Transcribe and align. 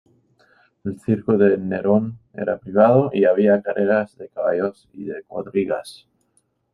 El 0.83 0.99
Circo 0.99 1.37
de 1.37 1.59
Nerón 1.59 2.17
era 2.33 2.57
privado, 2.57 3.11
y 3.13 3.25
había 3.25 3.61
carreras 3.61 4.17
de 4.17 4.29
caballos 4.29 4.89
y 4.93 5.03
de 5.03 5.21
cuadrigas. 5.21 6.07